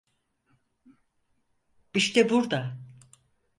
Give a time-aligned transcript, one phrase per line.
[1.93, 2.77] İşte burda!